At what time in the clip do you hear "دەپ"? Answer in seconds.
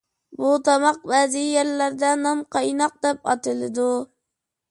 3.07-3.31